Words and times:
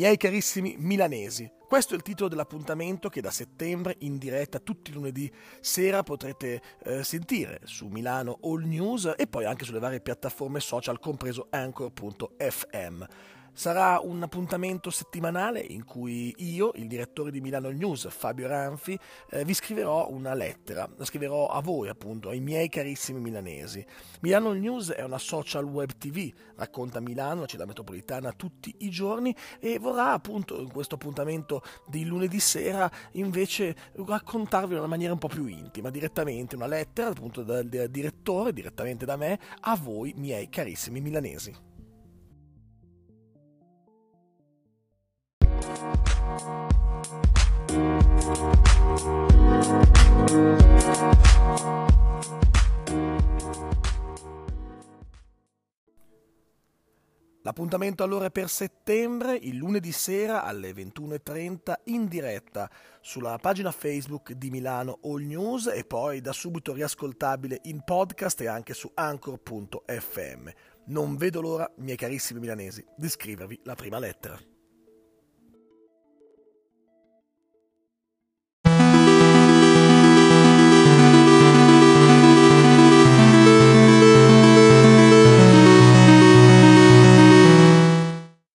Miei 0.00 0.16
carissimi 0.16 0.76
milanesi, 0.78 1.52
questo 1.68 1.92
è 1.92 1.96
il 1.98 2.02
titolo 2.02 2.30
dell'appuntamento 2.30 3.10
che 3.10 3.20
da 3.20 3.30
settembre 3.30 3.96
in 3.98 4.16
diretta 4.16 4.58
tutti 4.58 4.90
i 4.90 4.94
lunedì 4.94 5.30
sera 5.60 6.02
potrete 6.02 6.62
eh, 6.84 7.04
sentire 7.04 7.60
su 7.64 7.86
Milano 7.88 8.38
All 8.44 8.62
News 8.62 9.12
e 9.14 9.26
poi 9.26 9.44
anche 9.44 9.66
sulle 9.66 9.78
varie 9.78 10.00
piattaforme 10.00 10.58
social 10.60 10.98
compreso 10.98 11.48
anchor.fm. 11.50 13.04
Sarà 13.52 14.00
un 14.02 14.22
appuntamento 14.22 14.90
settimanale 14.90 15.60
in 15.60 15.84
cui 15.84 16.34
io, 16.38 16.70
il 16.76 16.86
direttore 16.86 17.30
di 17.30 17.40
Milano 17.40 17.70
News, 17.70 18.08
Fabio 18.08 18.46
Ranfi, 18.46 18.98
eh, 19.30 19.44
vi 19.44 19.52
scriverò 19.52 20.08
una 20.10 20.34
lettera. 20.34 20.88
La 20.96 21.04
scriverò 21.04 21.48
a 21.48 21.60
voi, 21.60 21.88
appunto, 21.88 22.30
ai 22.30 22.40
miei 22.40 22.68
carissimi 22.68 23.20
milanesi. 23.20 23.84
Milano 24.20 24.52
News 24.52 24.92
è 24.92 25.02
una 25.02 25.18
social 25.18 25.64
web 25.64 25.90
TV, 25.98 26.32
racconta 26.56 27.00
Milano, 27.00 27.40
la 27.40 27.46
città 27.46 27.66
metropolitana, 27.66 28.32
tutti 28.32 28.74
i 28.78 28.90
giorni 28.90 29.34
e 29.58 29.78
vorrà, 29.78 30.12
appunto, 30.12 30.58
in 30.60 30.70
questo 30.70 30.94
appuntamento 30.94 31.62
di 31.86 32.04
lunedì 32.04 32.40
sera, 32.40 32.90
invece 33.12 33.76
raccontarvi 33.92 34.72
in 34.72 34.78
una 34.78 34.88
maniera 34.88 35.12
un 35.12 35.18
po' 35.18 35.28
più 35.28 35.46
intima, 35.46 35.90
direttamente 35.90 36.54
una 36.54 36.66
lettera, 36.66 37.08
appunto, 37.08 37.42
dal 37.42 37.66
direttore, 37.66 38.52
direttamente 38.52 39.04
da 39.04 39.16
me, 39.16 39.38
a 39.60 39.76
voi, 39.76 40.14
miei 40.16 40.48
carissimi 40.48 41.00
milanesi. 41.00 41.69
L'appuntamento 57.42 58.04
allora 58.04 58.26
è 58.26 58.30
per 58.30 58.48
settembre, 58.48 59.34
il 59.34 59.56
lunedì 59.56 59.90
sera 59.90 60.44
alle 60.44 60.72
21.30 60.72 61.74
in 61.86 62.06
diretta 62.06 62.70
sulla 63.00 63.38
pagina 63.38 63.72
Facebook 63.72 64.32
di 64.34 64.50
Milano 64.50 65.00
All 65.02 65.22
News 65.22 65.66
e 65.66 65.84
poi 65.84 66.20
da 66.20 66.32
subito 66.32 66.72
riascoltabile 66.72 67.60
in 67.64 67.82
podcast 67.82 68.40
e 68.42 68.46
anche 68.46 68.72
su 68.72 68.88
anchor.fm. 68.94 70.48
Non 70.86 71.16
vedo 71.16 71.40
l'ora, 71.40 71.68
miei 71.78 71.96
carissimi 71.96 72.40
milanesi, 72.40 72.84
di 72.96 73.08
scrivervi 73.08 73.60
la 73.64 73.74
prima 73.74 73.98
lettera. 73.98 74.38